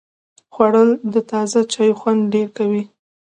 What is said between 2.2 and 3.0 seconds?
ډېر کوي